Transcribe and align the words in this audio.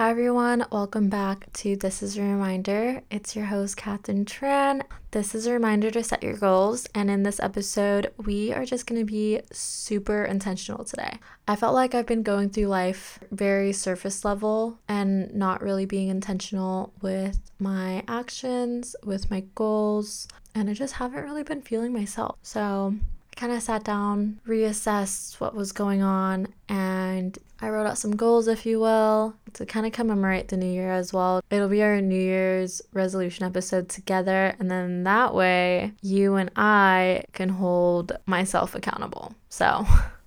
Hi 0.00 0.08
everyone, 0.08 0.64
welcome 0.72 1.10
back 1.10 1.52
to 1.52 1.76
This 1.76 2.02
is 2.02 2.16
a 2.16 2.22
Reminder. 2.22 3.02
It's 3.10 3.36
your 3.36 3.44
host, 3.44 3.76
Katherine 3.76 4.24
Tran. 4.24 4.80
This 5.10 5.34
is 5.34 5.46
a 5.46 5.52
reminder 5.52 5.90
to 5.90 6.02
set 6.02 6.22
your 6.22 6.38
goals, 6.38 6.86
and 6.94 7.10
in 7.10 7.22
this 7.22 7.38
episode, 7.38 8.10
we 8.16 8.50
are 8.50 8.64
just 8.64 8.86
gonna 8.86 9.04
be 9.04 9.42
super 9.52 10.24
intentional 10.24 10.84
today. 10.84 11.18
I 11.46 11.54
felt 11.54 11.74
like 11.74 11.94
I've 11.94 12.06
been 12.06 12.22
going 12.22 12.48
through 12.48 12.68
life 12.68 13.18
very 13.30 13.74
surface 13.74 14.24
level 14.24 14.78
and 14.88 15.34
not 15.34 15.60
really 15.60 15.84
being 15.84 16.08
intentional 16.08 16.94
with 17.02 17.38
my 17.58 18.02
actions, 18.08 18.96
with 19.04 19.30
my 19.30 19.44
goals, 19.54 20.26
and 20.54 20.70
I 20.70 20.72
just 20.72 20.94
haven't 20.94 21.24
really 21.24 21.42
been 21.42 21.60
feeling 21.60 21.92
myself. 21.92 22.38
So 22.40 22.94
kind 23.40 23.52
of 23.54 23.62
sat 23.62 23.82
down, 23.82 24.38
reassessed 24.46 25.40
what 25.40 25.54
was 25.54 25.72
going 25.72 26.02
on, 26.02 26.46
and 26.68 27.38
I 27.62 27.70
wrote 27.70 27.86
out 27.86 27.96
some 27.96 28.14
goals, 28.14 28.46
if 28.48 28.66
you 28.66 28.78
will, 28.78 29.34
to 29.54 29.64
kind 29.64 29.86
of 29.86 29.92
commemorate 29.92 30.48
the 30.48 30.58
new 30.58 30.70
year 30.70 30.92
as 30.92 31.10
well. 31.10 31.42
It'll 31.48 31.70
be 31.70 31.82
our 31.82 32.02
New 32.02 32.20
Year's 32.20 32.82
resolution 32.92 33.46
episode 33.46 33.88
together, 33.88 34.54
and 34.58 34.70
then 34.70 35.04
that 35.04 35.34
way 35.34 35.92
you 36.02 36.34
and 36.34 36.50
I 36.54 37.24
can 37.32 37.48
hold 37.48 38.12
myself 38.26 38.74
accountable. 38.74 39.34
So, 39.48 39.86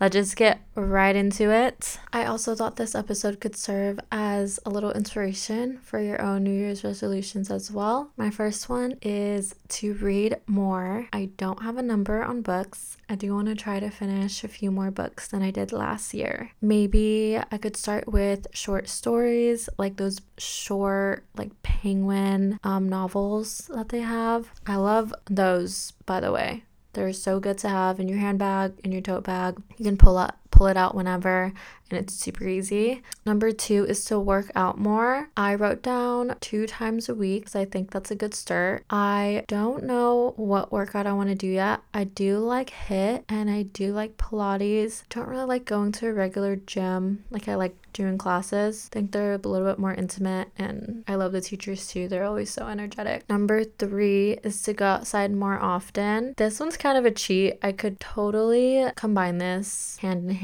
let's 0.00 0.14
just 0.14 0.36
get 0.36 0.60
right 0.74 1.14
into 1.14 1.50
it. 1.50 1.98
I 2.12 2.24
also 2.24 2.54
thought 2.54 2.76
this 2.76 2.94
episode 2.94 3.40
could 3.40 3.56
serve 3.56 4.00
as 4.10 4.58
a 4.66 4.70
little 4.70 4.92
inspiration 4.92 5.78
for 5.82 6.00
your 6.00 6.20
own 6.20 6.44
New 6.44 6.52
Year's 6.52 6.84
resolutions 6.84 7.50
as 7.50 7.70
well. 7.70 8.10
My 8.16 8.30
first 8.30 8.68
one 8.68 8.96
is 9.02 9.54
to 9.68 9.94
read 9.94 10.36
more. 10.46 11.08
I 11.12 11.30
don't 11.36 11.62
have 11.62 11.76
a 11.76 11.82
number 11.82 12.22
on 12.22 12.42
books. 12.42 12.96
I 13.08 13.14
do 13.14 13.34
want 13.34 13.48
to 13.48 13.54
try 13.54 13.80
to 13.80 13.90
finish 13.90 14.42
a 14.42 14.48
few 14.48 14.70
more 14.70 14.90
books 14.90 15.28
than 15.28 15.42
I 15.42 15.50
did 15.50 15.72
last 15.72 16.14
year. 16.14 16.50
Maybe 16.60 17.38
I 17.50 17.58
could 17.58 17.76
start 17.76 18.08
with 18.08 18.46
short 18.52 18.88
stories, 18.88 19.68
like 19.78 19.96
those 19.96 20.20
short, 20.38 21.24
like 21.36 21.50
penguin 21.62 22.58
um, 22.64 22.88
novels 22.88 23.70
that 23.74 23.90
they 23.90 24.00
have. 24.00 24.50
I 24.66 24.76
love 24.76 25.14
those, 25.26 25.92
by 26.06 26.20
the 26.20 26.32
way. 26.32 26.64
They're 26.94 27.12
so 27.12 27.40
good 27.40 27.58
to 27.58 27.68
have 27.68 28.00
in 28.00 28.08
your 28.08 28.18
handbag, 28.18 28.72
in 28.84 28.92
your 28.92 29.02
tote 29.02 29.24
bag. 29.24 29.60
You 29.76 29.84
can 29.84 29.96
pull 29.96 30.16
up 30.16 30.38
pull 30.54 30.68
it 30.68 30.76
out 30.76 30.94
whenever 30.94 31.52
and 31.90 31.98
it's 31.98 32.14
super 32.14 32.46
easy. 32.46 33.02
Number 33.26 33.50
two 33.50 33.84
is 33.84 34.04
to 34.06 34.18
work 34.18 34.50
out 34.54 34.78
more. 34.78 35.28
I 35.36 35.54
wrote 35.54 35.82
down 35.82 36.36
two 36.40 36.66
times 36.66 37.08
a 37.08 37.14
week 37.14 37.42
because 37.42 37.56
I 37.56 37.64
think 37.64 37.90
that's 37.90 38.10
a 38.10 38.16
good 38.16 38.34
start. 38.34 38.84
I 38.88 39.44
don't 39.48 39.84
know 39.84 40.32
what 40.36 40.72
workout 40.72 41.06
I 41.06 41.12
want 41.12 41.28
to 41.30 41.34
do 41.34 41.48
yet. 41.48 41.80
I 41.92 42.04
do 42.04 42.38
like 42.38 42.70
HIIT 42.88 43.24
and 43.28 43.50
I 43.50 43.62
do 43.64 43.92
like 43.92 44.16
Pilates. 44.16 45.02
Don't 45.10 45.28
really 45.28 45.44
like 45.44 45.64
going 45.64 45.92
to 45.92 46.08
a 46.08 46.12
regular 46.12 46.56
gym 46.56 47.24
like 47.30 47.48
I 47.48 47.56
like 47.56 47.76
doing 47.92 48.18
classes. 48.18 48.88
I 48.92 48.94
think 48.94 49.12
they're 49.12 49.34
a 49.34 49.38
little 49.38 49.68
bit 49.68 49.78
more 49.78 49.94
intimate 49.94 50.48
and 50.58 51.04
I 51.06 51.14
love 51.16 51.32
the 51.32 51.40
teachers 51.40 51.86
too. 51.86 52.08
They're 52.08 52.24
always 52.24 52.50
so 52.50 52.66
energetic. 52.66 53.28
Number 53.28 53.64
three 53.64 54.32
is 54.42 54.62
to 54.62 54.72
go 54.72 54.86
outside 54.86 55.32
more 55.32 55.58
often. 55.58 56.34
This 56.36 56.58
one's 56.58 56.76
kind 56.76 56.98
of 56.98 57.04
a 57.04 57.10
cheat. 57.10 57.58
I 57.62 57.72
could 57.72 58.00
totally 58.00 58.86
combine 58.96 59.38
this 59.38 59.98
hand 59.98 60.28
in 60.28 60.34
hand 60.36 60.43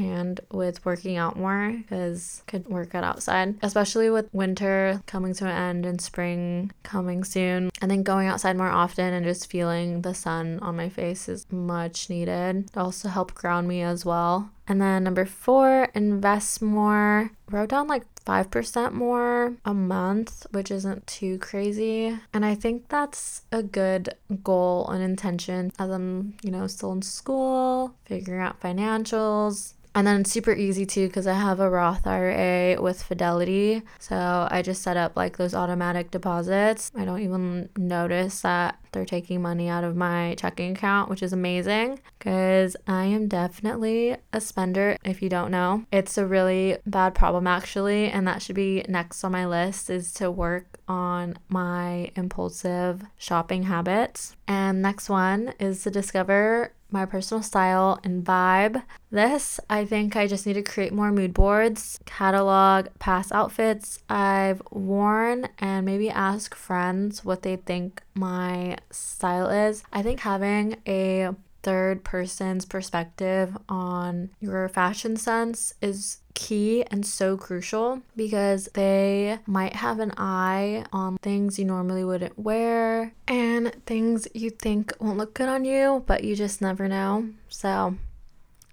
with 0.50 0.84
working 0.84 1.16
out 1.16 1.36
more 1.36 1.72
because 1.76 2.42
could 2.46 2.68
work 2.68 2.94
out 2.94 3.04
outside, 3.04 3.56
especially 3.62 4.10
with 4.10 4.28
winter 4.32 5.02
coming 5.06 5.34
to 5.34 5.44
an 5.44 5.50
end 5.50 5.86
and 5.86 6.00
spring 6.00 6.72
coming 6.82 7.24
soon. 7.24 7.70
I 7.82 7.86
think 7.86 8.06
going 8.06 8.28
outside 8.28 8.56
more 8.56 8.68
often 8.68 9.12
and 9.12 9.24
just 9.24 9.50
feeling 9.50 10.02
the 10.02 10.14
sun 10.14 10.58
on 10.60 10.76
my 10.76 10.88
face 10.88 11.28
is 11.28 11.46
much 11.50 12.10
needed. 12.10 12.68
It 12.70 12.76
also 12.76 13.08
help 13.08 13.34
ground 13.34 13.68
me 13.68 13.82
as 13.82 14.04
well. 14.04 14.50
And 14.66 14.80
then 14.80 15.02
number 15.02 15.24
four, 15.24 15.88
invest 15.94 16.62
more. 16.62 17.30
Wrote 17.50 17.70
down 17.70 17.88
like 17.88 18.04
5% 18.24 18.92
more 18.92 19.56
a 19.64 19.74
month, 19.74 20.46
which 20.52 20.70
isn't 20.70 21.06
too 21.08 21.38
crazy. 21.38 22.16
And 22.32 22.44
I 22.44 22.54
think 22.54 22.88
that's 22.88 23.42
a 23.50 23.64
good 23.64 24.10
goal 24.44 24.88
and 24.88 25.02
intention 25.02 25.72
as 25.78 25.90
I'm, 25.90 26.34
you 26.42 26.52
know, 26.52 26.68
still 26.68 26.92
in 26.92 27.02
school, 27.02 27.96
figuring 28.04 28.42
out 28.42 28.60
financials, 28.60 29.74
and 30.00 30.06
then 30.06 30.22
it's 30.22 30.32
super 30.32 30.54
easy 30.54 30.86
too 30.86 31.08
because 31.08 31.26
I 31.26 31.34
have 31.34 31.60
a 31.60 31.68
Roth 31.68 32.06
IRA 32.06 32.80
with 32.80 33.02
Fidelity. 33.02 33.82
So 33.98 34.48
I 34.50 34.62
just 34.62 34.80
set 34.80 34.96
up 34.96 35.14
like 35.14 35.36
those 35.36 35.52
automatic 35.52 36.10
deposits. 36.10 36.90
I 36.96 37.04
don't 37.04 37.20
even 37.20 37.68
notice 37.76 38.40
that 38.40 38.78
they're 38.92 39.04
taking 39.04 39.42
money 39.42 39.68
out 39.68 39.84
of 39.84 39.96
my 39.96 40.36
checking 40.38 40.72
account, 40.72 41.10
which 41.10 41.22
is 41.22 41.34
amazing 41.34 42.00
because 42.18 42.78
I 42.86 43.04
am 43.04 43.28
definitely 43.28 44.16
a 44.32 44.40
spender 44.40 44.96
if 45.04 45.20
you 45.20 45.28
don't 45.28 45.50
know. 45.50 45.84
It's 45.92 46.16
a 46.16 46.26
really 46.26 46.78
bad 46.86 47.14
problem 47.14 47.46
actually, 47.46 48.06
and 48.06 48.26
that 48.26 48.40
should 48.40 48.56
be 48.56 48.86
next 48.88 49.22
on 49.22 49.32
my 49.32 49.44
list 49.44 49.90
is 49.90 50.14
to 50.14 50.30
work 50.30 50.78
on 50.88 51.38
my 51.50 52.10
impulsive 52.16 53.02
shopping 53.18 53.64
habits. 53.64 54.34
And 54.48 54.80
next 54.80 55.10
one 55.10 55.52
is 55.60 55.82
to 55.82 55.90
discover 55.90 56.72
my 56.92 57.04
personal 57.06 57.42
style 57.42 58.00
and 58.04 58.24
vibe. 58.24 58.82
This, 59.10 59.60
I 59.68 59.84
think 59.84 60.16
I 60.16 60.26
just 60.26 60.46
need 60.46 60.54
to 60.54 60.62
create 60.62 60.92
more 60.92 61.12
mood 61.12 61.34
boards, 61.34 61.98
catalog 62.04 62.88
past 62.98 63.32
outfits 63.32 63.98
I've 64.08 64.62
worn, 64.70 65.48
and 65.58 65.84
maybe 65.84 66.10
ask 66.10 66.54
friends 66.54 67.24
what 67.24 67.42
they 67.42 67.56
think 67.56 68.02
my 68.14 68.76
style 68.90 69.48
is. 69.48 69.82
I 69.92 70.02
think 70.02 70.20
having 70.20 70.76
a 70.86 71.34
third 71.62 72.04
person's 72.04 72.64
perspective 72.64 73.56
on 73.68 74.30
your 74.40 74.68
fashion 74.68 75.16
sense 75.16 75.74
is 75.82 76.19
key 76.40 76.82
and 76.90 77.04
so 77.04 77.36
crucial 77.36 78.00
because 78.16 78.64
they 78.72 79.38
might 79.46 79.76
have 79.76 80.00
an 80.00 80.10
eye 80.16 80.84
on 80.90 81.18
things 81.18 81.58
you 81.58 81.66
normally 81.66 82.02
wouldn't 82.02 82.38
wear 82.38 83.12
and 83.28 83.76
things 83.84 84.26
you 84.32 84.48
think 84.48 84.94
won't 85.00 85.18
look 85.18 85.34
good 85.34 85.50
on 85.50 85.66
you, 85.66 86.02
but 86.06 86.24
you 86.24 86.34
just 86.34 86.62
never 86.62 86.88
know. 86.88 87.28
So 87.50 87.94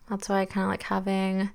that's 0.10 0.30
why 0.30 0.40
I 0.40 0.46
kind 0.46 0.64
of 0.64 0.72
like 0.72 0.84
having 0.84 1.50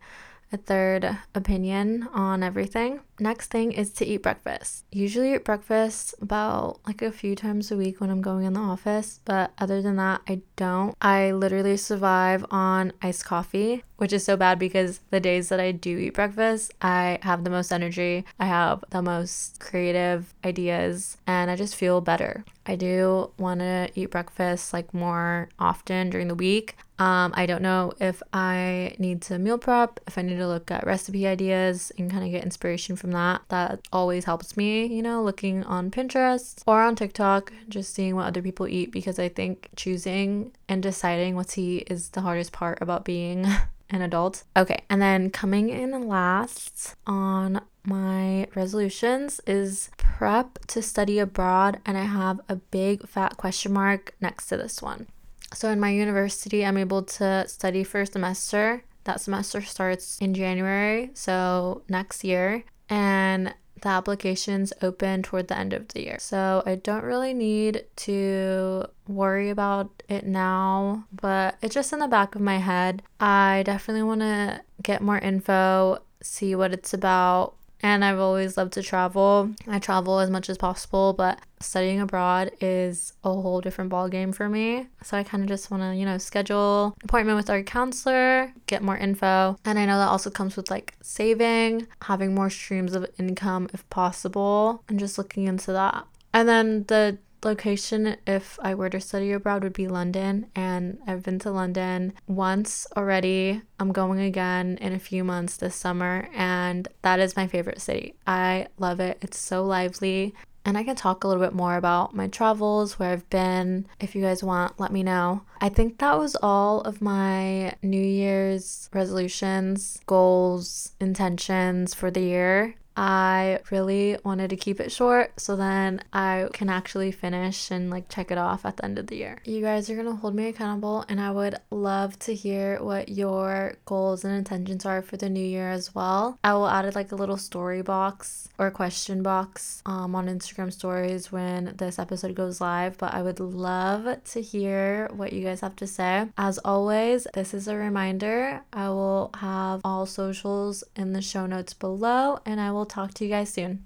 a 0.52 0.56
third 0.56 1.18
opinion 1.34 2.08
on 2.12 2.42
everything. 2.42 3.00
Next 3.18 3.48
thing 3.48 3.72
is 3.72 3.92
to 3.94 4.06
eat 4.06 4.22
breakfast. 4.22 4.84
Usually 4.90 5.34
eat 5.34 5.44
breakfast 5.44 6.14
about 6.20 6.80
like 6.86 7.02
a 7.02 7.12
few 7.12 7.34
times 7.36 7.70
a 7.70 7.76
week 7.76 8.00
when 8.00 8.10
I'm 8.10 8.20
going 8.20 8.44
in 8.44 8.54
the 8.54 8.60
office, 8.60 9.20
but 9.24 9.52
other 9.58 9.80
than 9.80 9.96
that, 9.96 10.22
I 10.28 10.42
don't. 10.56 10.96
I 11.00 11.30
literally 11.30 11.76
survive 11.76 12.44
on 12.50 12.92
iced 13.00 13.24
coffee, 13.24 13.84
which 13.96 14.12
is 14.12 14.24
so 14.24 14.36
bad 14.36 14.58
because 14.58 15.00
the 15.10 15.20
days 15.20 15.48
that 15.50 15.60
I 15.60 15.72
do 15.72 15.98
eat 15.98 16.14
breakfast, 16.14 16.72
I 16.82 17.18
have 17.22 17.44
the 17.44 17.50
most 17.50 17.72
energy, 17.72 18.24
I 18.38 18.46
have 18.46 18.84
the 18.90 19.02
most 19.02 19.60
creative 19.60 20.34
ideas, 20.44 21.16
and 21.26 21.50
I 21.50 21.56
just 21.56 21.76
feel 21.76 22.00
better. 22.00 22.44
I 22.64 22.76
do 22.76 23.32
want 23.38 23.60
to 23.60 23.90
eat 23.94 24.10
breakfast 24.10 24.72
like 24.72 24.94
more 24.94 25.48
often 25.58 26.10
during 26.10 26.28
the 26.28 26.34
week. 26.34 26.76
Um, 26.98 27.32
I 27.34 27.46
don't 27.46 27.62
know 27.62 27.92
if 27.98 28.22
I 28.32 28.94
need 28.98 29.22
to 29.22 29.38
meal 29.38 29.58
prep, 29.58 29.98
if 30.06 30.16
I 30.16 30.22
need 30.22 30.36
to 30.36 30.46
look 30.46 30.70
at 30.70 30.86
recipe 30.86 31.26
ideas 31.26 31.90
and 31.98 32.08
kind 32.08 32.22
of 32.22 32.30
get 32.30 32.44
inspiration 32.44 32.94
from 32.94 33.10
that. 33.10 33.42
That 33.48 33.80
always 33.92 34.24
helps 34.24 34.56
me, 34.56 34.86
you 34.86 35.02
know, 35.02 35.22
looking 35.22 35.64
on 35.64 35.90
Pinterest 35.90 36.62
or 36.64 36.80
on 36.82 36.94
TikTok, 36.94 37.52
just 37.68 37.92
seeing 37.92 38.14
what 38.14 38.26
other 38.26 38.42
people 38.42 38.68
eat 38.68 38.92
because 38.92 39.18
I 39.18 39.28
think 39.28 39.70
choosing 39.74 40.52
and 40.68 40.80
deciding 40.80 41.34
what 41.34 41.48
to 41.48 41.60
eat 41.60 41.88
is 41.90 42.10
the 42.10 42.20
hardest 42.20 42.52
part 42.52 42.80
about 42.80 43.04
being 43.04 43.46
an 43.92 44.02
adult. 44.02 44.42
Okay, 44.56 44.82
and 44.90 45.00
then 45.00 45.30
coming 45.30 45.68
in 45.68 46.08
last 46.08 46.96
on 47.06 47.60
my 47.84 48.46
resolutions 48.54 49.40
is 49.46 49.90
prep 49.96 50.58
to 50.68 50.82
study 50.82 51.18
abroad, 51.18 51.80
and 51.84 51.96
I 51.98 52.04
have 52.04 52.40
a 52.48 52.56
big 52.56 53.06
fat 53.06 53.36
question 53.36 53.72
mark 53.72 54.14
next 54.20 54.46
to 54.46 54.56
this 54.56 54.80
one. 54.80 55.06
So, 55.54 55.68
in 55.68 55.78
my 55.78 55.90
university, 55.90 56.64
I'm 56.64 56.78
able 56.78 57.02
to 57.02 57.46
study 57.46 57.84
for 57.84 58.00
a 58.00 58.06
semester. 58.06 58.84
That 59.04 59.20
semester 59.20 59.60
starts 59.62 60.18
in 60.18 60.32
January, 60.32 61.10
so 61.14 61.82
next 61.88 62.24
year. 62.24 62.64
And 62.88 63.54
the 63.82 63.88
applications 63.88 64.72
open 64.80 65.22
toward 65.22 65.48
the 65.48 65.58
end 65.58 65.72
of 65.72 65.88
the 65.88 66.02
year. 66.02 66.16
So 66.18 66.62
I 66.64 66.76
don't 66.76 67.04
really 67.04 67.34
need 67.34 67.84
to 67.96 68.86
worry 69.06 69.50
about 69.50 70.02
it 70.08 70.24
now, 70.24 71.04
but 71.12 71.56
it's 71.60 71.74
just 71.74 71.92
in 71.92 71.98
the 71.98 72.08
back 72.08 72.34
of 72.34 72.40
my 72.40 72.58
head. 72.58 73.02
I 73.20 73.62
definitely 73.66 74.04
want 74.04 74.20
to 74.22 74.62
get 74.82 75.02
more 75.02 75.18
info, 75.18 75.98
see 76.22 76.54
what 76.54 76.72
it's 76.72 76.94
about, 76.94 77.54
and 77.82 78.04
I've 78.04 78.18
always 78.18 78.56
loved 78.56 78.72
to 78.74 78.82
travel. 78.82 79.50
I 79.66 79.78
travel 79.78 80.20
as 80.20 80.30
much 80.30 80.48
as 80.48 80.56
possible, 80.56 81.12
but 81.12 81.40
studying 81.60 82.00
abroad 82.00 82.52
is 82.60 83.12
a 83.24 83.30
whole 83.30 83.60
different 83.60 83.90
ball 83.90 84.08
game 84.08 84.32
for 84.32 84.48
me. 84.48 84.86
So 85.02 85.16
I 85.16 85.24
kind 85.24 85.42
of 85.42 85.48
just 85.48 85.70
want 85.70 85.82
to, 85.82 85.94
you 85.94 86.04
know, 86.04 86.18
schedule 86.18 86.96
appointment 87.02 87.36
with 87.36 87.50
our 87.50 87.62
counselor, 87.62 88.52
get 88.66 88.82
more 88.82 88.96
info. 88.96 89.56
And 89.64 89.78
I 89.78 89.86
know 89.86 89.98
that 89.98 90.08
also 90.08 90.30
comes 90.30 90.56
with 90.56 90.70
like 90.70 90.94
saving, 91.02 91.86
having 92.02 92.34
more 92.34 92.50
streams 92.50 92.94
of 92.94 93.06
income 93.18 93.68
if 93.72 93.88
possible, 93.90 94.82
and 94.88 94.98
just 94.98 95.18
looking 95.18 95.46
into 95.46 95.72
that. 95.72 96.06
And 96.34 96.48
then 96.48 96.84
the 96.84 97.18
location 97.44 98.16
if 98.26 98.58
I 98.62 98.74
were 98.74 98.90
to 98.90 99.00
study 99.00 99.32
abroad 99.32 99.62
would 99.64 99.72
be 99.72 99.88
London, 99.88 100.46
and 100.54 100.98
I've 101.06 101.22
been 101.22 101.38
to 101.40 101.50
London 101.50 102.12
once 102.26 102.86
already. 102.96 103.62
I'm 103.78 103.92
going 103.92 104.20
again 104.20 104.78
in 104.80 104.92
a 104.92 104.98
few 104.98 105.24
months 105.24 105.56
this 105.56 105.74
summer, 105.74 106.28
and 106.34 106.88
that 107.02 107.20
is 107.20 107.36
my 107.36 107.46
favorite 107.46 107.80
city. 107.80 108.14
I 108.26 108.68
love 108.78 109.00
it. 109.00 109.18
It's 109.20 109.38
so 109.38 109.64
lively. 109.64 110.34
And 110.64 110.78
I 110.78 110.84
can 110.84 110.94
talk 110.94 111.24
a 111.24 111.28
little 111.28 111.42
bit 111.42 111.54
more 111.54 111.76
about 111.76 112.14
my 112.14 112.28
travels, 112.28 112.96
where 112.96 113.10
I've 113.10 113.28
been. 113.30 113.86
If 113.98 114.14
you 114.14 114.22
guys 114.22 114.44
want, 114.44 114.78
let 114.78 114.92
me 114.92 115.02
know. 115.02 115.42
I 115.60 115.68
think 115.68 115.98
that 115.98 116.16
was 116.16 116.36
all 116.40 116.82
of 116.82 117.02
my 117.02 117.74
New 117.82 118.00
Year's 118.00 118.88
resolutions, 118.92 120.00
goals, 120.06 120.92
intentions 121.00 121.94
for 121.94 122.12
the 122.12 122.20
year. 122.20 122.76
I 122.96 123.60
really 123.70 124.18
wanted 124.24 124.50
to 124.50 124.56
keep 124.56 124.80
it 124.80 124.92
short 124.92 125.40
so 125.40 125.56
then 125.56 126.02
I 126.12 126.48
can 126.52 126.68
actually 126.68 127.12
finish 127.12 127.70
and 127.70 127.90
like 127.90 128.08
check 128.08 128.30
it 128.30 128.38
off 128.38 128.64
at 128.64 128.76
the 128.76 128.84
end 128.84 128.98
of 128.98 129.06
the 129.06 129.16
year. 129.16 129.38
You 129.44 129.60
guys 129.60 129.88
are 129.90 129.96
gonna 129.96 130.14
hold 130.14 130.34
me 130.34 130.48
accountable, 130.48 131.04
and 131.08 131.20
I 131.20 131.30
would 131.30 131.56
love 131.70 132.18
to 132.20 132.34
hear 132.34 132.82
what 132.82 133.08
your 133.08 133.74
goals 133.84 134.24
and 134.24 134.34
intentions 134.34 134.84
are 134.84 135.02
for 135.02 135.16
the 135.16 135.28
new 135.28 135.44
year 135.44 135.70
as 135.70 135.94
well. 135.94 136.38
I 136.44 136.54
will 136.54 136.68
add 136.68 136.94
like 136.94 137.12
a 137.12 137.16
little 137.16 137.36
story 137.36 137.82
box 137.82 138.48
or 138.58 138.70
question 138.70 139.22
box 139.22 139.82
um, 139.86 140.14
on 140.14 140.26
Instagram 140.26 140.72
stories 140.72 141.32
when 141.32 141.74
this 141.76 141.98
episode 141.98 142.34
goes 142.34 142.60
live, 142.60 142.98
but 142.98 143.14
I 143.14 143.22
would 143.22 143.40
love 143.40 144.22
to 144.24 144.40
hear 144.40 145.08
what 145.14 145.32
you 145.32 145.42
guys 145.44 145.60
have 145.60 145.76
to 145.76 145.86
say. 145.86 146.26
As 146.36 146.58
always, 146.58 147.26
this 147.34 147.54
is 147.54 147.68
a 147.68 147.76
reminder 147.76 148.62
I 148.72 148.88
will 148.88 149.30
have 149.38 149.80
all 149.84 150.06
socials 150.06 150.84
in 150.96 151.12
the 151.12 151.22
show 151.22 151.46
notes 151.46 151.72
below, 151.72 152.38
and 152.44 152.60
I 152.60 152.70
will 152.72 152.81
will 152.82 152.86
talk 152.86 153.14
to 153.14 153.24
you 153.24 153.30
guys 153.30 153.48
soon. 153.48 153.84